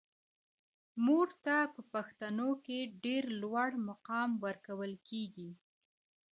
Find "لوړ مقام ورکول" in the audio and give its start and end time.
3.41-4.93